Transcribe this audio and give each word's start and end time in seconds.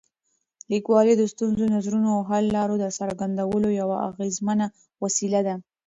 لیکوالی 0.71 1.13
د 1.17 1.23
ستونزو، 1.33 1.63
نظرونو 1.75 2.09
او 2.15 2.21
حل 2.29 2.45
لارو 2.55 2.75
د 2.79 2.85
څرګندولو 2.97 3.67
یوه 3.81 3.97
اغېزمنه 4.09 4.65
وسیله 5.03 5.39
ده. 5.47 5.55